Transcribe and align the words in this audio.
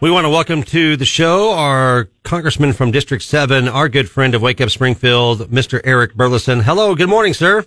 We 0.00 0.10
want 0.10 0.24
to 0.26 0.28
welcome 0.30 0.62
to 0.64 0.96
the 0.96 1.06
show 1.06 1.52
our 1.52 2.08
congressman 2.22 2.74
from 2.74 2.90
District 2.90 3.22
7, 3.24 3.66
our 3.66 3.88
good 3.88 4.10
friend 4.10 4.34
of 4.34 4.42
Wake 4.42 4.60
Up 4.60 4.68
Springfield, 4.70 5.50
Mr. 5.50 5.80
Eric 5.84 6.14
Burlison. 6.14 6.62
Hello, 6.62 6.94
good 6.94 7.08
morning, 7.08 7.32
sir. 7.32 7.64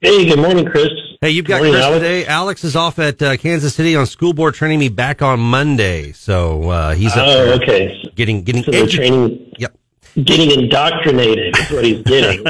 Hey, 0.00 0.26
good 0.26 0.38
morning, 0.38 0.64
Chris. 0.64 0.88
Hey, 1.20 1.30
you've 1.30 1.44
got 1.46 1.56
Morning, 1.58 1.74
Chris 1.74 1.84
Alex. 1.84 1.98
today. 2.02 2.26
Alex 2.26 2.64
is 2.64 2.76
off 2.76 2.98
at 2.98 3.20
uh, 3.22 3.36
Kansas 3.36 3.74
City 3.74 3.94
on 3.96 4.06
school 4.06 4.32
board 4.32 4.54
training 4.54 4.78
me 4.78 4.88
back 4.88 5.20
on 5.22 5.38
Monday. 5.40 6.12
So 6.12 6.70
uh, 6.70 6.94
he's 6.94 7.12
up 7.12 7.26
Oh, 7.26 7.52
okay. 7.62 8.10
getting 8.14 8.42
getting 8.42 8.62
So 8.62 8.72
edu- 8.72 8.90
training, 8.90 9.52
Yep, 9.58 9.78
getting 10.24 10.50
indoctrinated 10.58 11.56
is 11.58 11.70
what 11.70 11.84
he's 11.84 12.02
getting. 12.02 12.44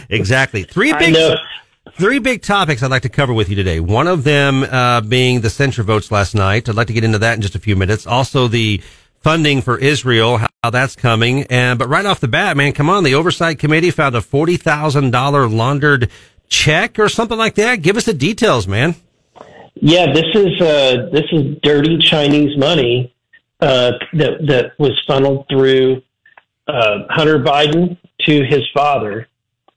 exactly. 0.10 0.62
Three 0.64 0.92
big. 0.98 1.14
Three 1.96 2.18
big 2.18 2.42
topics 2.42 2.82
I'd 2.82 2.90
like 2.90 3.02
to 3.02 3.08
cover 3.08 3.32
with 3.32 3.48
you 3.48 3.56
today. 3.56 3.80
One 3.80 4.06
of 4.06 4.24
them 4.24 4.62
uh, 4.62 5.00
being 5.00 5.40
the 5.40 5.50
censure 5.50 5.82
votes 5.82 6.10
last 6.10 6.34
night. 6.34 6.68
I'd 6.68 6.74
like 6.74 6.88
to 6.88 6.92
get 6.92 7.04
into 7.04 7.18
that 7.18 7.34
in 7.34 7.42
just 7.42 7.54
a 7.54 7.58
few 7.60 7.76
minutes. 7.76 8.06
Also, 8.06 8.48
the 8.48 8.82
funding 9.20 9.62
for 9.62 9.78
Israel, 9.78 10.38
how, 10.38 10.70
that's 10.70 10.96
coming. 10.96 11.44
And 11.44 11.78
but 11.78 11.88
right 11.88 12.04
off 12.04 12.20
the 12.20 12.28
bat, 12.28 12.56
man, 12.56 12.72
come 12.72 12.90
on! 12.90 13.04
The 13.04 13.14
oversight 13.14 13.58
committee 13.58 13.90
found 13.90 14.14
a 14.14 14.20
forty 14.20 14.56
thousand 14.56 15.10
dollar 15.10 15.48
laundered 15.48 16.10
check 16.48 16.98
or 16.98 17.08
something 17.08 17.38
like 17.38 17.54
that. 17.54 17.82
Give 17.82 17.96
us 17.96 18.04
the 18.04 18.14
details, 18.14 18.68
man. 18.68 18.94
Yeah, 19.74 20.12
this 20.12 20.26
is 20.34 20.60
uh, 20.60 21.08
this 21.12 21.24
is 21.32 21.56
dirty 21.62 21.98
Chinese 21.98 22.56
money 22.56 23.14
uh, 23.60 23.92
that 24.12 24.46
that 24.46 24.72
was 24.78 25.00
funneled 25.06 25.46
through 25.48 26.02
uh, 26.68 27.04
Hunter 27.10 27.38
Biden 27.38 27.96
to 28.20 28.44
his 28.44 28.62
father, 28.72 29.26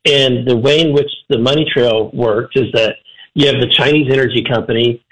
and 0.06 0.48
the 0.48 0.56
way 0.56 0.82
in 0.82 0.94
which 0.94 1.12
the 1.30 1.38
money 1.38 1.66
trail 1.72 2.10
worked 2.14 2.58
is 2.58 2.72
that 2.74 2.96
you 3.34 3.48
have 3.48 3.62
the 3.62 3.70
Chinese 3.70 4.12
energy 4.12 4.44
company, 4.44 5.04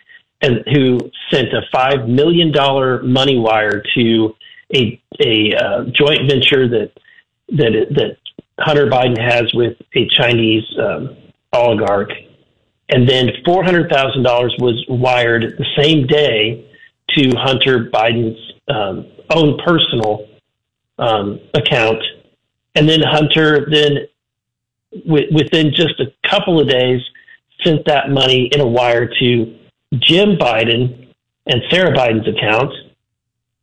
and 0.41 0.63
who 0.73 0.99
sent 1.31 1.53
a 1.53 1.62
five 1.71 2.07
million 2.07 2.52
dollar 2.52 3.02
money 3.03 3.38
wire 3.38 3.84
to 3.95 4.35
a 4.73 5.02
a 5.20 5.53
uh, 5.55 5.84
joint 5.93 6.29
venture 6.29 6.67
that 6.67 6.91
that 7.49 7.87
that 7.91 8.18
Hunter 8.59 8.87
Biden 8.87 9.20
has 9.20 9.54
with 9.54 9.77
a 9.96 10.07
Chinese 10.18 10.63
um, 10.79 11.18
oligarch. 11.54 12.12
And 12.90 13.07
then 13.09 13.29
four 13.43 13.63
hundred 13.63 13.91
thousand 13.91 14.24
dollars 14.24 14.55
was 14.59 14.84
wired 14.87 15.55
the 15.57 15.65
same 15.81 16.05
day 16.07 16.70
to 17.18 17.31
Hunter 17.37 17.90
Biden's 17.91 18.40
um, 18.68 19.07
own 19.31 19.57
personal 19.65 20.27
um, 20.99 21.40
account, 21.54 22.02
and 22.76 22.87
then 22.87 23.02
Hunter 23.02 23.68
then 23.70 24.07
w- 25.05 25.27
within 25.34 25.71
just 25.74 25.99
a 25.99 26.12
couple 26.29 26.60
of 26.60 26.70
days 26.70 27.01
sent 27.63 27.85
that 27.85 28.10
money 28.10 28.49
in 28.51 28.62
a 28.62 28.68
wire 28.68 29.07
to 29.20 29.57
Jim 29.93 30.37
Biden 30.37 31.07
and 31.46 31.62
Sarah 31.70 31.96
Biden's 31.96 32.27
account, 32.27 32.74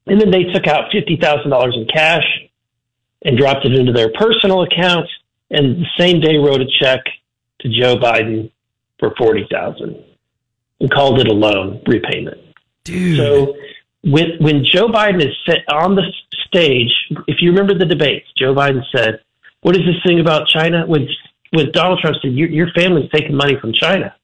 and 0.06 0.20
then 0.20 0.30
they 0.30 0.44
took 0.44 0.66
out 0.66 0.91
fifty 0.92 1.16
thousand 1.16 1.50
dollars 1.50 1.74
in 1.77 1.86
cash 1.86 2.24
and 3.24 3.36
dropped 3.36 3.64
it 3.64 3.72
into 3.74 3.92
their 3.92 4.11
personal 4.12 4.62
account, 4.62 5.08
and 5.50 5.83
the 5.83 5.86
same 5.98 6.20
day 6.20 6.36
wrote 6.36 6.61
a 6.61 6.66
check 6.80 7.00
to 7.61 7.69
Joe 7.69 7.96
Biden 7.96 8.50
for 8.98 9.14
forty 9.17 9.46
thousand 9.50 10.02
and 10.80 10.91
called 10.91 11.20
it 11.20 11.28
a 11.28 11.33
loan 11.33 11.80
repayment. 11.86 12.39
Dude. 12.84 13.17
So 13.17 13.55
when 14.02 14.33
when 14.41 14.64
Joe 14.64 14.89
Biden 14.89 15.20
is 15.20 15.34
set 15.46 15.61
on 15.69 15.94
the 15.94 16.02
stage, 16.46 16.92
if 17.28 17.36
you 17.41 17.50
remember 17.50 17.74
the 17.78 17.86
debates, 17.86 18.27
Joe 18.36 18.55
Biden 18.55 18.83
said, 18.94 19.20
"What 19.62 19.77
is 19.77 19.82
this 19.84 20.02
thing 20.06 20.20
about 20.20 20.46
China?" 20.48 20.84
When 20.86 21.08
when 21.50 21.72
Donald 21.72 22.00
Trump 22.00 22.16
said, 22.22 22.32
"Your, 22.32 22.48
your 22.48 22.70
family's 22.72 23.10
taking 23.10 23.34
money 23.34 23.56
from 23.60 23.72
China," 23.72 24.14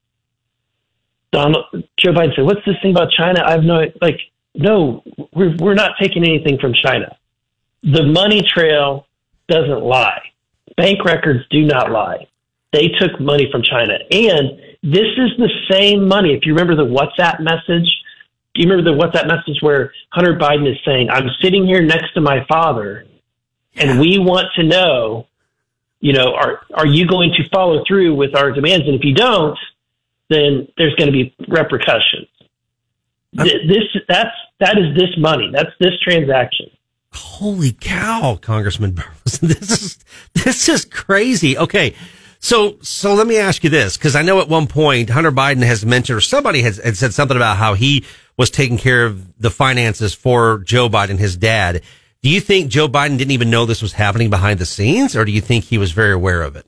Donald 1.32 1.64
Joe 1.96 2.12
Biden 2.12 2.36
said, 2.36 2.44
"What's 2.44 2.64
this 2.64 2.76
thing 2.82 2.92
about 2.92 3.10
China?" 3.10 3.42
I 3.44 3.52
have 3.52 3.64
no 3.64 3.86
like. 4.00 4.20
No, 4.54 5.02
we're 5.32 5.54
we're 5.56 5.74
not 5.74 5.92
taking 6.00 6.24
anything 6.24 6.58
from 6.58 6.74
China. 6.74 7.16
The 7.82 8.04
money 8.04 8.42
trail 8.42 9.06
doesn't 9.48 9.82
lie. 9.82 10.22
Bank 10.76 11.04
records 11.04 11.40
do 11.50 11.64
not 11.64 11.90
lie. 11.90 12.26
They 12.72 12.88
took 12.88 13.20
money 13.20 13.48
from 13.50 13.62
China. 13.62 13.94
And 14.10 14.60
this 14.82 15.06
is 15.16 15.30
the 15.38 15.50
same 15.70 16.06
money. 16.06 16.34
If 16.34 16.44
you 16.44 16.54
remember 16.54 16.76
the 16.76 16.88
WhatsApp 16.88 17.40
message, 17.40 17.88
do 18.54 18.62
you 18.62 18.68
remember 18.68 18.90
the 18.90 18.98
WhatsApp 18.98 19.26
message 19.26 19.62
where 19.62 19.92
Hunter 20.10 20.36
Biden 20.36 20.70
is 20.70 20.78
saying, 20.84 21.08
I'm 21.10 21.28
sitting 21.40 21.66
here 21.66 21.82
next 21.82 22.12
to 22.14 22.20
my 22.20 22.44
father 22.48 23.06
and 23.76 24.00
we 24.00 24.18
want 24.18 24.48
to 24.56 24.64
know, 24.64 25.27
you 26.00 26.12
know, 26.12 26.34
are, 26.34 26.60
are 26.74 26.86
you 26.86 27.06
going 27.06 27.32
to 27.36 27.48
follow 27.50 27.84
through 27.86 28.14
with 28.14 28.34
our 28.36 28.52
demands? 28.52 28.86
And 28.86 28.94
if 28.94 29.04
you 29.04 29.14
don't, 29.14 29.58
then 30.30 30.68
there's 30.76 30.94
going 30.94 31.06
to 31.06 31.12
be 31.12 31.34
repercussions. 31.48 32.28
Uh, 33.38 33.44
Th- 33.44 33.68
This, 33.68 34.02
that's, 34.08 34.30
that 34.60 34.78
is 34.78 34.94
this 34.96 35.16
money. 35.18 35.50
That's 35.52 35.70
this 35.80 35.92
transaction. 36.02 36.66
Holy 37.12 37.72
cow, 37.72 38.38
Congressman 38.40 38.92
Burlison. 38.92 39.48
This 39.58 39.70
is, 39.82 39.98
this 40.34 40.68
is 40.68 40.84
crazy. 40.84 41.56
Okay. 41.56 41.94
So, 42.40 42.76
so 42.82 43.14
let 43.14 43.26
me 43.26 43.36
ask 43.38 43.64
you 43.64 43.70
this, 43.70 43.96
because 43.96 44.14
I 44.14 44.22
know 44.22 44.40
at 44.40 44.48
one 44.48 44.66
point 44.68 45.10
Hunter 45.10 45.32
Biden 45.32 45.62
has 45.64 45.84
mentioned, 45.84 46.16
or 46.16 46.20
somebody 46.20 46.62
has, 46.62 46.76
had 46.76 46.96
said 46.96 47.12
something 47.12 47.36
about 47.36 47.56
how 47.56 47.74
he 47.74 48.04
was 48.36 48.50
taking 48.50 48.78
care 48.78 49.04
of 49.06 49.36
the 49.40 49.50
finances 49.50 50.14
for 50.14 50.58
Joe 50.58 50.88
Biden, 50.88 51.18
his 51.18 51.36
dad. 51.36 51.82
Do 52.22 52.30
you 52.30 52.40
think 52.40 52.70
Joe 52.70 52.88
Biden 52.88 53.16
didn't 53.18 53.30
even 53.30 53.50
know 53.50 53.64
this 53.64 53.80
was 53.82 53.92
happening 53.92 54.28
behind 54.30 54.58
the 54.58 54.66
scenes, 54.66 55.14
or 55.16 55.24
do 55.24 55.30
you 55.32 55.40
think 55.40 55.64
he 55.64 55.78
was 55.78 55.92
very 55.92 56.12
aware 56.12 56.42
of 56.42 56.56
it? 56.56 56.66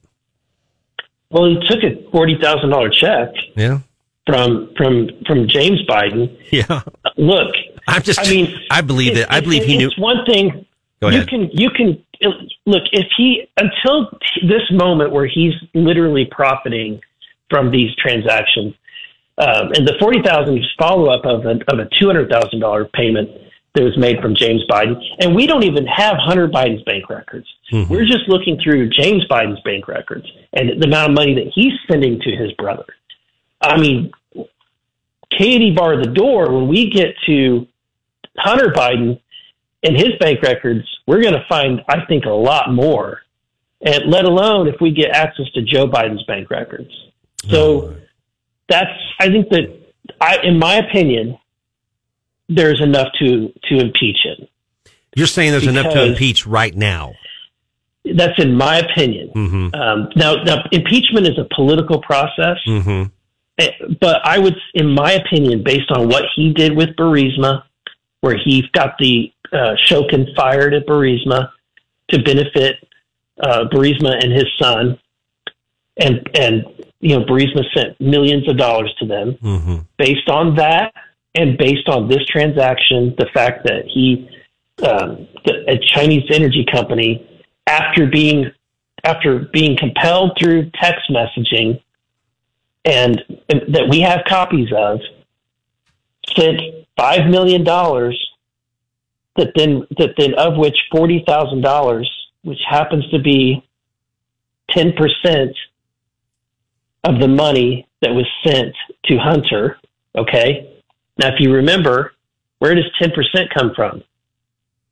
Well, 1.31 1.47
he 1.47 1.55
took 1.69 1.83
a 1.83 1.97
$40,000 2.17 2.93
check 2.93 3.29
Yeah. 3.57 3.81
from, 4.27 4.73
from, 4.77 5.09
from 5.27 5.49
James 5.49 5.81
Biden. 5.89 6.37
Yeah. 6.51 6.83
Look, 7.17 7.55
I'm 7.89 8.03
just, 8.03 8.21
I 8.21 8.31
mean, 8.31 8.57
I 8.71 8.81
believe 8.81 9.15
that, 9.17 9.33
I 9.33 9.41
believe 9.41 9.63
it- 9.63 9.69
he 9.69 9.77
knew. 9.79 9.89
It's 9.89 9.99
one 9.99 10.25
thing. 10.27 10.67
Go 11.01 11.09
ahead. 11.09 11.21
you 11.23 11.27
can 11.27 11.51
you 11.55 11.71
can 11.71 12.05
look 12.67 12.83
if 12.93 13.07
he 13.17 13.49
until 13.57 14.11
this 14.43 14.61
moment 14.71 15.13
where 15.13 15.27
he's 15.27 15.55
literally 15.73 16.27
profiting 16.31 17.01
from 17.49 17.71
these 17.71 17.89
transactions, 17.97 18.75
um, 19.39 19.73
and 19.73 19.89
the 19.89 19.95
forty 19.99 20.21
thousand 20.21 20.63
follow 20.79 21.07
up 21.11 21.25
of 21.25 21.47
a, 21.47 21.53
of 21.73 21.79
a 21.79 21.89
two 21.99 22.07
hundred 22.07 22.29
thousand 22.31 22.61
dollar 22.61 22.85
payment 22.85 23.31
that 23.75 23.85
was 23.85 23.97
made 23.97 24.21
from 24.21 24.35
James 24.35 24.63
Biden, 24.69 25.01
and 25.21 25.35
we 25.35 25.47
don't 25.47 25.63
even 25.63 25.87
have 25.87 26.17
Hunter 26.19 26.49
Biden's 26.49 26.83
bank 26.83 27.09
records. 27.09 27.47
Mm-hmm. 27.73 27.93
We're 27.93 28.07
just 28.07 28.29
looking 28.29 28.59
through 28.61 28.91
James 28.91 29.25
Biden's 29.29 29.61
bank 29.61 29.87
records 29.87 30.27
and 30.53 30.83
the 30.83 30.87
amount 30.87 31.11
of 31.11 31.15
money 31.15 31.35
that 31.35 31.53
he's 31.55 31.73
sending 31.89 32.21
to 32.21 32.37
his 32.37 32.53
brother. 32.53 32.87
I 33.61 33.79
mean, 33.81 34.11
Katie 35.31 35.73
bar 35.73 35.97
the 35.97 36.11
door 36.11 36.53
when 36.53 36.67
we 36.67 36.91
get 36.91 37.15
to 37.27 37.67
Hunter 38.37 38.73
Biden 38.73 39.21
and 39.83 39.97
his 39.97 40.11
bank 40.19 40.43
records, 40.43 40.85
we're 41.07 41.23
going 41.23 41.35
to 41.35 41.45
find, 41.49 41.83
I 41.89 42.05
think, 42.07 42.25
a 42.25 42.31
lot 42.31 42.73
more. 42.73 43.23
And 43.83 44.11
let 44.11 44.25
alone 44.25 44.67
if 44.67 44.81
we 44.81 44.91
get 44.91 45.11
access 45.11 45.51
to 45.53 45.63
Joe 45.63 45.89
Biden's 45.89 46.25
bank 46.25 46.51
records. 46.51 46.91
So 47.49 47.97
that's, 48.69 48.91
I 49.19 49.29
think 49.29 49.49
that, 49.51 49.75
I, 50.21 50.39
in 50.43 50.59
my 50.59 50.77
opinion, 50.77 51.39
there's 52.51 52.81
enough 52.81 53.09
to 53.21 53.53
to 53.69 53.79
impeach 53.79 54.19
him. 54.25 54.47
You're 55.15 55.27
saying 55.27 55.53
there's 55.53 55.67
enough 55.67 55.93
to 55.93 56.05
impeach 56.05 56.47
right 56.47 56.75
now. 56.75 57.15
That's 58.05 58.39
in 58.39 58.55
my 58.55 58.79
opinion. 58.79 59.31
Mm-hmm. 59.35 59.75
Um, 59.75 60.09
now, 60.17 60.43
now, 60.43 60.65
impeachment 60.73 61.27
is 61.27 61.39
a 61.39 61.47
political 61.55 62.01
process. 62.01 62.57
Mm-hmm. 62.67 63.05
Eh, 63.59 63.71
but 64.01 64.25
I 64.25 64.39
would, 64.39 64.57
in 64.75 64.91
my 64.91 65.13
opinion, 65.13 65.63
based 65.63 65.91
on 65.91 66.09
what 66.09 66.25
he 66.35 66.53
did 66.53 66.75
with 66.75 66.91
Burisma, 66.97 67.65
where 68.21 68.37
he 68.43 68.65
got 68.73 68.97
the 68.99 69.33
uh, 69.53 69.75
Shokin 69.87 70.35
fired 70.35 70.73
at 70.75 70.87
Burisma 70.87 71.51
to 72.09 72.23
benefit 72.23 72.77
uh, 73.41 73.65
Burisma 73.73 74.23
and 74.23 74.33
his 74.33 74.47
son, 74.59 74.99
and 75.97 76.29
and 76.35 76.65
you 77.01 77.19
know 77.19 77.25
Burisma 77.25 77.65
sent 77.75 78.01
millions 78.01 78.49
of 78.49 78.57
dollars 78.57 78.95
to 78.99 79.07
them. 79.07 79.35
Mm-hmm. 79.43 79.77
Based 79.99 80.29
on 80.29 80.57
that, 80.57 80.95
and 81.35 81.57
based 81.59 81.89
on 81.89 82.09
this 82.09 82.25
transaction, 82.27 83.15
the 83.19 83.29
fact 83.33 83.65
that 83.65 83.85
he, 83.87 84.29
um, 84.83 85.29
the, 85.45 85.65
a 85.69 85.79
Chinese 85.79 86.25
energy 86.31 86.65
company, 86.71 87.27
after 87.67 88.07
being 88.07 88.51
after 89.05 89.39
being 89.53 89.77
compelled 89.77 90.37
through 90.39 90.71
text 90.75 91.11
messaging 91.11 91.81
and, 92.85 93.23
and 93.49 93.75
that 93.75 93.89
we 93.89 94.01
have 94.01 94.21
copies 94.29 94.69
of, 94.77 95.01
sent 96.37 96.61
five 96.97 97.29
million 97.31 97.65
dollars. 97.65 98.19
That 99.37 99.53
then, 99.55 99.87
that 99.97 100.15
then, 100.19 100.35
of 100.35 100.57
which 100.57 100.77
forty 100.91 101.25
thousand 101.27 101.63
dollars, 101.63 102.11
which 102.43 102.59
happens 102.69 103.09
to 103.11 103.19
be 103.21 103.67
ten 104.71 104.93
percent 104.93 105.57
of 107.05 107.21
the 107.21 107.29
money 107.29 107.87
that 108.03 108.11
was 108.11 108.27
sent 108.45 108.75
to 109.05 109.17
Hunter. 109.17 109.79
Okay, 110.17 110.70
now 111.21 111.29
if 111.29 111.35
you 111.39 111.53
remember, 111.53 112.13
where 112.59 112.75
does 112.75 112.87
ten 112.99 113.11
percent 113.13 113.51
come 113.53 113.73
from? 113.75 114.03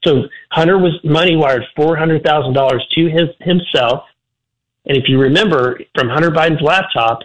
So 0.04 0.24
Hunter 0.50 0.78
was 0.78 0.92
money 1.02 1.34
wired 1.34 1.64
four 1.74 1.96
hundred 1.96 2.22
thousand 2.22 2.52
dollars 2.52 2.86
to 2.94 3.08
his 3.08 3.28
himself, 3.40 4.04
and 4.86 4.96
if 4.96 5.04
you 5.08 5.18
remember 5.20 5.80
from 5.94 6.08
Hunter 6.08 6.30
Biden's 6.30 6.62
laptop, 6.62 7.20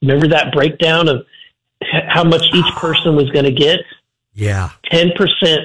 remember 0.00 0.28
that 0.28 0.52
breakdown 0.52 1.08
of 1.08 1.26
how 1.82 2.24
much 2.24 2.42
each 2.54 2.74
person 2.76 3.14
was 3.14 3.30
going 3.30 3.44
to 3.44 3.52
get. 3.52 3.80
Yeah. 4.34 4.70
10% 4.92 5.16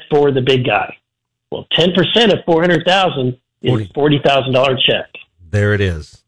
for 0.09 0.31
the 0.31 0.41
big 0.41 0.65
guy. 0.65 0.97
Well, 1.51 1.67
10% 1.77 2.33
of 2.33 2.43
400,000 2.45 3.37
is 3.61 3.87
$40,000 3.89 4.77
check. 4.85 5.09
There 5.49 5.73
it 5.73 5.81
is. 5.81 6.23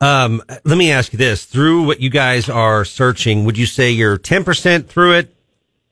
Um, 0.00 0.42
let 0.64 0.76
me 0.76 0.90
ask 0.90 1.12
you 1.12 1.16
this: 1.16 1.44
through 1.44 1.86
what 1.86 2.00
you 2.00 2.10
guys 2.10 2.48
are 2.48 2.84
searching, 2.84 3.44
would 3.44 3.56
you 3.56 3.66
say 3.66 3.92
you're 3.92 4.18
ten 4.18 4.42
percent 4.42 4.88
through 4.88 5.12
it, 5.12 5.32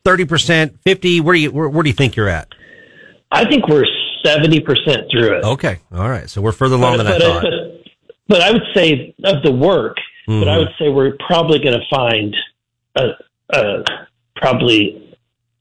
thirty 0.05 0.25
percent, 0.25 0.79
fifty? 0.83 1.21
Where 1.21 1.35
do 1.35 1.41
you 1.41 1.51
where, 1.51 1.69
where, 1.69 1.83
do 1.83 1.89
you 1.89 1.95
think 1.95 2.17
you're 2.17 2.29
at? 2.29 2.49
I 3.31 3.49
think 3.49 3.69
we're 3.69 3.87
seventy 4.25 4.61
percent 4.61 5.07
through 5.11 5.39
it. 5.39 5.45
Okay, 5.45 5.81
all 5.93 6.09
right. 6.09 6.29
So 6.29 6.41
we're 6.41 6.53
further 6.53 6.77
along 6.77 6.99
but, 6.99 7.05
than 7.05 7.19
but, 7.19 7.23
I 7.23 7.27
thought. 7.27 7.43
But, 7.43 7.93
but, 8.29 8.41
I 8.43 8.53
would 8.53 8.63
say 8.75 9.15
of 9.25 9.43
the 9.43 9.53
work, 9.53 9.97
mm-hmm. 10.29 10.41
but 10.41 10.49
I 10.49 10.59
would 10.59 10.71
say 10.79 10.89
we're 10.89 11.17
probably 11.27 11.59
going 11.59 11.79
to 11.79 11.87
find 11.91 12.37
a, 12.97 13.09
a, 13.51 13.85
probably 14.37 15.17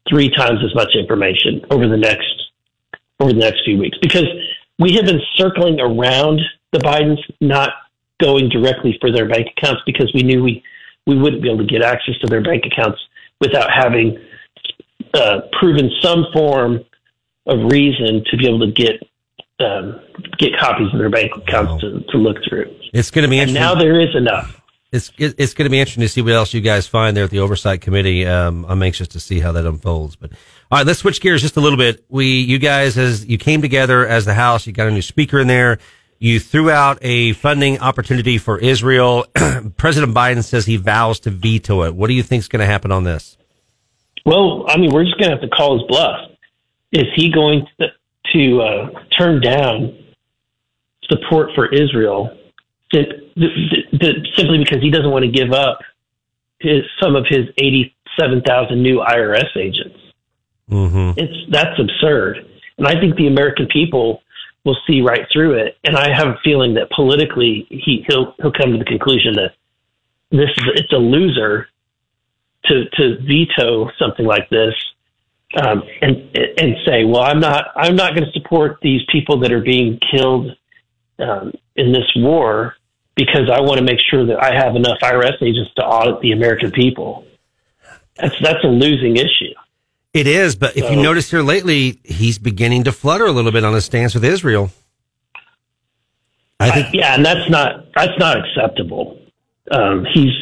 three 0.10 0.30
times 0.30 0.60
as 0.64 0.74
much 0.76 0.90
information 0.96 1.62
over 1.70 1.88
the 1.88 1.98
next 1.98 2.26
over 3.20 3.34
the 3.34 3.40
next 3.40 3.62
few 3.66 3.78
weeks 3.78 3.98
because 4.02 4.26
we 4.80 4.94
have 4.94 5.06
been 5.06 5.22
circling 5.36 5.80
around 5.80 6.40
the 6.72 6.80
Bidens, 6.80 7.20
not 7.42 7.72
going 8.20 8.50
directly 8.50 8.98
for 9.00 9.12
their 9.12 9.28
bank 9.28 9.48
accounts 9.58 9.82
because 9.86 10.12
we 10.14 10.24
knew 10.24 10.44
we, 10.44 10.64
we 11.06 11.18
wouldn't 11.18 11.42
be 11.42 11.50
able 11.50 11.60
to 11.60 11.72
get 11.72 11.82
access 11.82 12.18
to 12.20 12.28
their 12.28 12.42
bank 12.42 12.64
accounts 12.66 13.00
without 13.40 13.70
having 13.72 14.18
uh, 15.14 15.42
proven 15.60 15.90
some 16.02 16.26
form 16.34 16.80
of 17.46 17.72
reason 17.72 18.24
to 18.30 18.38
be 18.38 18.48
able 18.48 18.60
to 18.60 18.72
get 18.72 19.02
um, 19.60 20.00
get 20.38 20.58
copies 20.58 20.94
of 20.94 21.00
their 21.00 21.10
bank 21.10 21.32
accounts 21.36 21.84
wow. 21.84 21.90
to, 21.90 22.02
to 22.12 22.18
look 22.18 22.38
through. 22.48 22.74
It's 22.94 23.12
going 23.12 23.24
to 23.24 23.30
be 23.30 23.40
interesting. 23.40 23.62
now 23.62 23.76
there 23.76 24.00
is 24.00 24.16
enough. 24.16 24.62
It's 24.92 25.12
it's 25.18 25.54
going 25.54 25.66
to 25.66 25.70
be 25.70 25.80
interesting 25.80 26.02
to 26.02 26.10
see 26.10 26.22
what 26.22 26.34
else 26.34 26.54
you 26.54 26.62
guys 26.62 26.88
find 26.88 27.16
there 27.16 27.26
at 27.26 27.30
the 27.30 27.40
oversight 27.40 27.82
committee. 27.82 28.26
Um, 28.26 28.66
I'm 28.68 28.82
anxious 28.82 29.10
to 29.10 29.20
see 29.20 29.40
how 29.40 29.52
that 29.52 29.66
unfolds. 29.66 30.16
But 30.16 30.32
all 30.72 30.80
right, 30.80 30.88
let's 30.88 31.00
switch 31.00 31.22
gears 31.22 31.44
just 31.44 31.58
a 31.58 31.62
little 31.62 31.78
bit. 31.78 32.04
We 32.10 32.42
you 32.42 32.58
guys 32.58 32.98
as 32.98 33.26
you 33.26 33.38
came 33.38 33.62
together 33.62 34.08
as 34.08 34.26
the 34.26 34.34
House, 34.34 34.66
you 34.66 34.74
got 34.74 34.88
a 34.88 34.92
new 34.92 35.04
speaker 35.04 35.40
in 35.40 35.48
there. 35.48 35.78
You 36.18 36.40
threw 36.40 36.72
out 36.72 36.98
a 37.02 37.34
funding 37.34 37.80
opportunity 37.80 38.40
for 38.40 38.58
Israel. 38.58 39.26
President 39.78 40.14
Biden 40.14 40.44
says 40.44 40.66
he 40.66 40.76
vows 40.76 41.20
to 41.22 41.30
veto 41.30 41.84
it. 41.84 41.94
What 41.94 42.08
do 42.08 42.14
you 42.14 42.24
think 42.24 42.42
is 42.42 42.48
going 42.48 42.60
to 42.60 42.66
happen 42.66 42.92
on 42.92 43.04
this? 43.04 43.38
Well, 44.26 44.66
I 44.68 44.78
mean, 44.78 44.92
we're 44.92 45.04
just 45.04 45.18
going 45.18 45.30
to 45.30 45.38
have 45.38 45.42
to 45.42 45.50
call 45.50 45.80
his 45.80 45.88
bluff. 45.88 46.32
Is 46.92 47.06
he 47.16 47.32
going 47.32 47.66
to, 47.80 47.88
to 48.34 48.62
uh, 48.62 48.90
turn 49.18 49.42
down 49.42 49.98
support 51.04 51.52
for 51.56 51.74
Israel 51.74 52.36
simply 52.92 54.58
because 54.58 54.82
he 54.82 54.90
doesn't 54.90 55.12
want 55.12 55.26
to 55.26 55.32
give 55.32 55.52
up 55.52 55.80
his, 56.60 56.82
some 57.02 57.16
of 57.16 57.26
his 57.28 57.46
87,000 57.58 58.82
new 58.82 59.00
IRS 59.00 59.56
agents? 59.56 59.98
Mm-hmm. 60.70 61.20
It's 61.20 61.52
that's 61.52 61.80
absurd, 61.80 62.46
and 62.78 62.88
I 62.88 63.00
think 63.00 63.16
the 63.16 63.26
American 63.26 63.68
people 63.68 64.22
will 64.66 64.78
see 64.86 65.02
right 65.02 65.26
through 65.34 65.54
it. 65.54 65.78
And 65.84 65.98
I 65.98 66.16
have 66.16 66.28
a 66.28 66.38
feeling 66.44 66.76
that 66.76 66.92
politically 66.92 67.66
he 67.70 68.06
he'll 68.08 68.36
he'll 68.40 68.52
come 68.52 68.72
to 68.74 68.78
the 68.78 68.86
conclusion 68.86 69.34
that 69.34 69.54
this 70.30 70.50
is 70.58 70.64
it's 70.76 70.94
a 70.94 70.98
loser 70.98 71.70
to 72.66 72.86
to 72.94 73.18
veto 73.26 73.90
something 73.98 74.26
like 74.26 74.50
this 74.50 74.74
um, 75.56 75.84
and 76.02 76.16
and 76.36 76.76
say, 76.86 77.04
well, 77.06 77.22
I'm 77.22 77.40
not 77.40 77.68
I'm 77.76 77.96
not 77.96 78.16
going 78.16 78.26
to 78.26 78.40
support 78.40 78.78
these 78.82 79.02
people 79.12 79.40
that 79.40 79.52
are 79.52 79.62
being 79.62 80.00
killed 80.12 80.56
um, 81.20 81.54
in 81.76 81.92
this 81.92 82.10
war 82.16 82.76
because 83.16 83.50
I 83.52 83.62
want 83.62 83.78
to 83.80 83.84
make 83.84 84.00
sure 84.10 84.26
that 84.28 84.42
I 84.42 84.54
have 84.54 84.76
enough 84.76 85.00
IRS 85.02 85.42
agents 85.42 85.72
to 85.76 85.84
audit 85.84 86.22
the 86.22 86.32
American 86.32 86.72
people. 86.72 87.26
That's 88.16 88.36
that's 88.42 88.64
a 88.64 88.68
losing 88.68 89.18
issue. 89.18 89.54
It 90.14 90.28
is, 90.28 90.56
but 90.56 90.76
if 90.76 90.86
so, 90.86 90.92
you 90.92 91.02
notice 91.02 91.30
here 91.30 91.44
lately, 91.44 92.00
he's 92.04 92.40
beginning 92.40 92.84
to 92.86 92.92
flutter 92.92 93.26
a 93.26 93.32
little 93.32 93.52
bit 93.52 93.64
on 93.64 93.74
his 93.74 93.86
stance 93.86 94.16
with 94.16 94.26
Israel. 94.26 94.72
I 96.60 96.72
think, 96.72 96.88
I, 96.88 96.92
yeah, 96.94 97.16
and 97.16 97.26
that's 97.26 97.50
not 97.50 97.86
that's 97.96 98.18
not 98.20 98.38
acceptable. 98.38 99.20
Um, 99.72 100.06
he's 100.14 100.34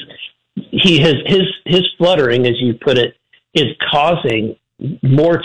he 0.71 0.99
has 0.99 1.15
his 1.25 1.43
his 1.65 1.83
fluttering, 1.97 2.45
as 2.45 2.53
you 2.59 2.73
put 2.73 2.97
it, 2.97 3.15
is 3.53 3.67
causing 3.91 4.55
more 5.01 5.41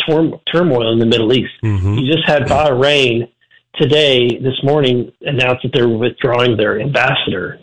turmoil 0.52 0.92
in 0.92 0.98
the 0.98 1.06
Middle 1.06 1.32
East. 1.32 1.52
Mm-hmm. 1.64 1.94
You 1.94 2.12
just 2.12 2.26
had 2.26 2.42
Bahrain 2.42 3.30
today, 3.76 4.38
this 4.38 4.62
morning, 4.62 5.12
announce 5.22 5.60
that 5.62 5.72
they're 5.72 5.88
withdrawing 5.88 6.56
their 6.56 6.80
ambassador 6.80 7.58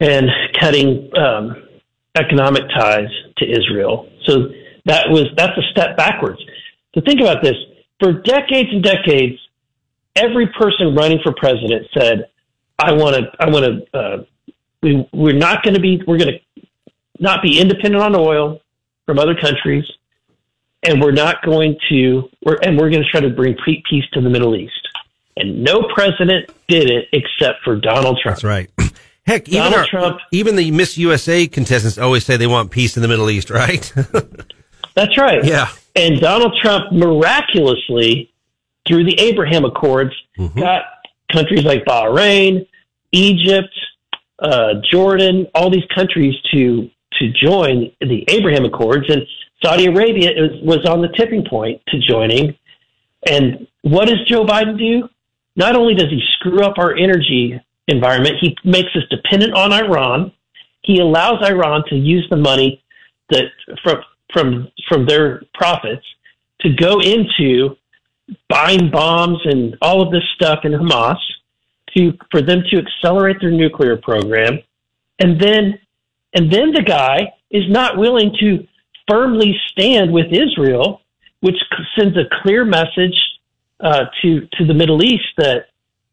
and 0.00 0.28
cutting 0.58 1.10
um, 1.16 1.68
economic 2.16 2.64
ties 2.76 3.08
to 3.38 3.48
Israel. 3.48 4.08
So 4.26 4.48
that 4.86 5.08
was 5.08 5.26
that's 5.36 5.56
a 5.56 5.62
step 5.70 5.96
backwards. 5.96 6.40
To 6.94 7.00
think 7.00 7.20
about 7.20 7.42
this, 7.42 7.54
for 8.00 8.12
decades 8.12 8.68
and 8.72 8.82
decades, 8.82 9.38
every 10.16 10.48
person 10.58 10.94
running 10.94 11.20
for 11.22 11.32
president 11.32 11.86
said, 11.96 12.28
"I 12.78 12.92
want 12.92 13.16
to, 13.16 13.30
I 13.38 13.48
want 13.48 13.64
to, 13.64 13.98
uh, 13.98 14.24
we, 14.82 15.08
we're 15.12 15.36
not 15.36 15.62
going 15.62 15.74
to 15.74 15.80
be, 15.80 16.02
we're 16.06 16.18
going 16.18 16.34
to 16.34 16.66
not 17.18 17.42
be 17.42 17.60
independent 17.60 18.02
on 18.02 18.14
oil 18.14 18.60
from 19.06 19.18
other 19.18 19.34
countries, 19.34 19.84
and 20.82 21.00
we're 21.00 21.12
not 21.12 21.42
going 21.42 21.78
to, 21.88 22.28
we're, 22.44 22.58
and 22.62 22.76
we're 22.76 22.90
going 22.90 23.02
to 23.02 23.08
try 23.08 23.20
to 23.20 23.30
bring 23.30 23.56
peace 23.64 24.04
to 24.12 24.20
the 24.20 24.30
Middle 24.30 24.56
East." 24.56 24.88
And 25.36 25.64
no 25.64 25.88
president 25.94 26.50
did 26.68 26.90
it 26.90 27.08
except 27.12 27.62
for 27.64 27.76
Donald 27.76 28.18
Trump. 28.22 28.36
That's 28.36 28.44
right. 28.44 28.70
Heck, 29.24 29.48
even, 29.48 29.72
our, 29.72 29.86
Trump, 29.86 30.18
even 30.32 30.56
the 30.56 30.70
Miss 30.72 30.98
USA 30.98 31.46
contestants 31.46 31.96
always 31.96 32.24
say 32.26 32.36
they 32.36 32.48
want 32.48 32.70
peace 32.70 32.96
in 32.96 33.02
the 33.02 33.08
Middle 33.08 33.30
East, 33.30 33.50
right? 33.50 33.92
That's 34.94 35.16
right. 35.16 35.44
Yeah. 35.44 35.68
And 35.94 36.20
Donald 36.20 36.54
Trump 36.60 36.92
miraculously, 36.92 38.32
through 38.86 39.04
the 39.04 39.18
Abraham 39.20 39.64
Accords, 39.64 40.12
mm-hmm. 40.36 40.58
got 40.58 40.82
countries 41.30 41.64
like 41.64 41.84
Bahrain, 41.84 42.66
Egypt, 43.12 43.72
uh, 44.42 44.74
Jordan, 44.90 45.46
all 45.54 45.70
these 45.70 45.86
countries 45.94 46.34
to 46.52 46.90
to 47.18 47.30
join 47.30 47.92
the 48.00 48.24
Abraham 48.28 48.64
Accords, 48.64 49.04
and 49.08 49.22
Saudi 49.62 49.86
Arabia 49.86 50.30
was, 50.36 50.78
was 50.78 50.86
on 50.86 51.02
the 51.02 51.08
tipping 51.16 51.44
point 51.48 51.80
to 51.88 51.98
joining. 51.98 52.56
And 53.28 53.68
what 53.82 54.08
does 54.08 54.26
Joe 54.26 54.44
Biden 54.44 54.78
do? 54.78 55.08
Not 55.54 55.76
only 55.76 55.94
does 55.94 56.08
he 56.10 56.20
screw 56.38 56.62
up 56.62 56.78
our 56.78 56.96
energy 56.96 57.60
environment, 57.86 58.36
he 58.40 58.56
makes 58.64 58.88
us 58.96 59.02
dependent 59.10 59.52
on 59.52 59.72
Iran. 59.72 60.32
He 60.82 60.98
allows 60.98 61.44
Iran 61.44 61.84
to 61.90 61.94
use 61.94 62.26
the 62.30 62.36
money 62.36 62.82
that 63.30 63.44
from 63.84 63.98
from 64.32 64.68
from 64.88 65.06
their 65.06 65.42
profits 65.54 66.04
to 66.62 66.70
go 66.70 67.00
into 67.00 67.76
buying 68.48 68.90
bombs 68.90 69.38
and 69.44 69.76
all 69.82 70.02
of 70.02 70.10
this 70.10 70.24
stuff 70.34 70.60
in 70.64 70.72
Hamas 70.72 71.18
to 71.96 72.12
for 72.30 72.42
them 72.42 72.62
to 72.70 72.78
accelerate 72.78 73.38
their 73.40 73.50
nuclear 73.50 73.96
program, 73.96 74.58
and 75.18 75.40
then 75.40 75.78
and 76.34 76.50
then 76.50 76.72
the 76.72 76.82
guy 76.82 77.32
is 77.50 77.64
not 77.68 77.96
willing 77.96 78.34
to 78.40 78.66
firmly 79.08 79.54
stand 79.70 80.12
with 80.12 80.26
Israel, 80.32 81.02
which 81.40 81.56
sends 81.98 82.16
a 82.16 82.24
clear 82.42 82.64
message 82.64 83.16
uh, 83.80 84.06
to 84.22 84.46
to 84.58 84.66
the 84.66 84.74
Middle 84.74 85.02
East 85.02 85.26
that 85.36 85.66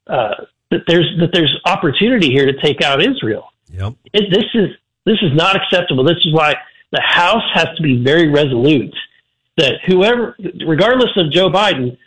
uh, 0.08 0.46
that 0.72 0.82
there's 0.88 1.10
that 1.20 1.32
there's 1.34 1.56
opportunity 1.66 2.30
here 2.30 2.46
to 2.46 2.60
take 2.62 2.82
out 2.82 3.02
Israel. 3.02 3.52
Yep. 3.72 3.94
It, 4.14 4.32
this 4.32 4.46
is 4.54 4.70
this 5.06 5.18
is 5.22 5.34
not 5.34 5.56
acceptable. 5.56 6.04
This 6.04 6.18
is 6.26 6.34
why 6.34 6.56
the 6.92 7.02
House 7.02 7.44
has 7.54 7.68
to 7.78 7.84
be 7.84 8.04
very 8.04 8.30
resolute 8.30 8.96
that 9.58 9.76
whoever, 9.86 10.36
regardless 10.66 11.12
of 11.18 11.32
Joe 11.32 11.50
Biden, 11.50 11.98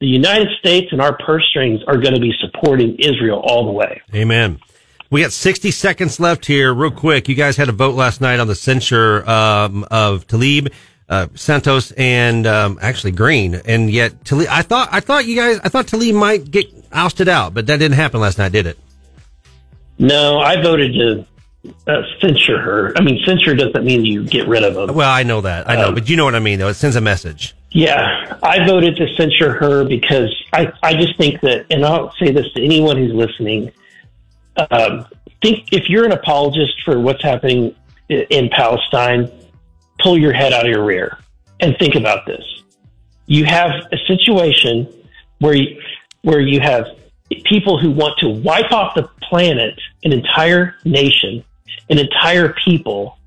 the 0.00 0.06
United 0.06 0.48
States 0.58 0.88
and 0.92 1.00
our 1.00 1.16
purse 1.16 1.46
strings 1.48 1.80
are 1.86 1.96
going 1.96 2.14
to 2.14 2.20
be 2.20 2.32
supporting 2.40 2.96
Israel 2.96 3.40
all 3.42 3.64
the 3.64 3.72
way. 3.72 4.02
Amen. 4.14 4.60
We 5.10 5.22
got 5.22 5.32
60 5.32 5.70
seconds 5.70 6.20
left 6.20 6.46
here, 6.46 6.74
real 6.74 6.90
quick. 6.90 7.28
You 7.28 7.34
guys 7.34 7.56
had 7.56 7.68
a 7.68 7.72
vote 7.72 7.94
last 7.94 8.20
night 8.20 8.40
on 8.40 8.48
the 8.48 8.54
censure 8.54 9.28
um, 9.28 9.86
of 9.90 10.26
Tlaib, 10.26 10.72
uh, 11.08 11.28
Santos, 11.34 11.92
and 11.92 12.46
um, 12.46 12.78
actually 12.82 13.12
Green, 13.12 13.54
and 13.54 13.88
yet 13.90 14.24
Tlaib. 14.24 14.48
I 14.48 14.62
thought 14.62 14.88
I 14.90 15.00
thought 15.00 15.24
you 15.24 15.36
guys 15.36 15.60
I 15.62 15.68
thought 15.68 15.86
Tlaib 15.86 16.14
might 16.14 16.50
get 16.50 16.66
ousted 16.92 17.28
out, 17.28 17.54
but 17.54 17.66
that 17.68 17.78
didn't 17.78 17.96
happen 17.96 18.20
last 18.20 18.38
night, 18.38 18.50
did 18.50 18.66
it? 18.66 18.78
No, 19.98 20.40
I 20.40 20.60
voted 20.60 20.92
to 20.94 21.26
uh, 21.86 22.02
censure 22.20 22.60
her. 22.60 22.92
I 22.96 23.02
mean, 23.02 23.22
censure 23.24 23.54
doesn't 23.54 23.84
mean 23.84 24.04
you 24.04 24.24
get 24.24 24.48
rid 24.48 24.64
of 24.64 24.74
them. 24.74 24.94
Well, 24.94 25.10
I 25.10 25.22
know 25.22 25.40
that. 25.42 25.68
I 25.68 25.76
know, 25.76 25.88
um, 25.88 25.94
but 25.94 26.08
you 26.08 26.16
know 26.16 26.24
what 26.24 26.34
I 26.34 26.40
mean, 26.40 26.58
though. 26.58 26.68
It 26.68 26.74
sends 26.74 26.96
a 26.96 27.00
message. 27.00 27.54
Yeah, 27.70 28.38
I 28.42 28.66
voted 28.66 28.96
to 28.96 29.06
censure 29.16 29.52
her 29.52 29.84
because 29.84 30.34
I, 30.52 30.72
I 30.82 30.94
just 30.94 31.16
think 31.18 31.40
that, 31.42 31.66
and 31.70 31.84
I'll 31.84 32.12
say 32.12 32.30
this 32.30 32.50
to 32.54 32.64
anyone 32.64 32.96
who's 32.96 33.12
listening. 33.12 33.70
Um, 34.56 35.06
think 35.42 35.72
if 35.72 35.88
you're 35.88 36.04
an 36.04 36.12
apologist 36.12 36.82
for 36.84 36.98
what's 36.98 37.22
happening 37.22 37.74
in 38.08 38.48
Palestine, 38.48 39.30
pull 39.98 40.18
your 40.18 40.32
head 40.32 40.52
out 40.52 40.64
of 40.64 40.70
your 40.70 40.84
rear 40.84 41.18
and 41.60 41.76
think 41.78 41.94
about 41.94 42.26
this. 42.26 42.44
You 43.26 43.44
have 43.44 43.70
a 43.92 43.98
situation 44.06 44.88
where 45.38 45.54
you, 45.54 45.80
where 46.22 46.40
you 46.40 46.60
have 46.60 46.86
people 47.44 47.78
who 47.78 47.90
want 47.90 48.18
to 48.18 48.28
wipe 48.28 48.72
off 48.72 48.94
the 48.94 49.08
planet, 49.22 49.78
an 50.04 50.12
entire 50.12 50.76
nation, 50.84 51.44
an 51.88 51.98
entire 51.98 52.54
people 52.64 53.18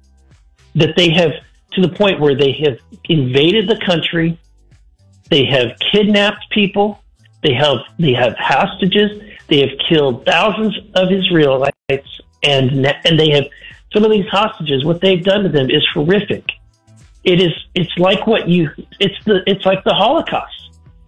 that 0.76 0.96
they 0.96 1.10
have 1.12 1.32
to 1.74 1.82
the 1.82 1.90
point 1.90 2.20
where 2.20 2.36
they 2.36 2.54
have 2.64 2.80
invaded 3.06 3.68
the 3.68 3.80
country, 3.86 4.40
they 5.30 5.46
have 5.46 5.78
kidnapped 5.92 6.50
people, 6.50 7.00
they 7.44 7.54
have 7.54 7.78
they 7.98 8.14
have 8.14 8.36
hostages, 8.38 9.22
they 9.48 9.60
have 9.60 9.78
killed 9.88 10.26
thousands 10.26 10.78
of 10.96 11.12
Israelites, 11.12 12.22
and 12.44 12.86
and 12.86 13.20
they 13.20 13.30
have 13.32 13.46
some 13.94 14.04
of 14.04 14.12
these 14.12 14.28
hostages. 14.28 14.84
What 14.84 15.02
they've 15.02 15.24
done 15.24 15.44
to 15.44 15.50
them 15.50 15.70
is 15.70 15.86
horrific. 15.94 16.46
It 17.24 17.42
is 17.42 17.52
it's 17.76 17.96
like 17.98 18.28
what 18.28 18.48
you 18.48 18.70
it's 19.00 19.24
the 19.26 19.44
it's 19.46 19.66
like 19.66 19.84
the 19.84 19.94
Holocaust 19.94 20.60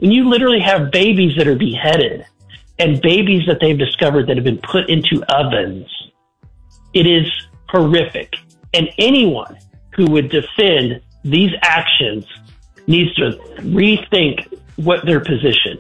when 0.02 0.12
you 0.12 0.28
literally 0.28 0.60
have 0.60 0.92
babies 0.92 1.36
that 1.38 1.48
are 1.48 1.56
beheaded 1.56 2.26
and 2.80 3.00
babies 3.02 3.46
that 3.46 3.60
they've 3.62 3.78
discovered 3.78 4.28
that 4.28 4.36
have 4.36 4.44
been 4.44 4.58
put 4.58 4.90
into 4.90 5.24
ovens. 5.30 5.88
It 6.94 7.08
is 7.08 7.26
horrific, 7.70 8.34
and 8.74 8.90
anyone 8.98 9.58
who 9.96 10.06
would 10.08 10.30
defend 10.30 11.02
these 11.24 11.52
actions 11.62 12.26
needs 12.88 13.14
to 13.16 13.32
rethink 13.60 14.60
what 14.78 15.06
their 15.06 15.20
position 15.20 15.78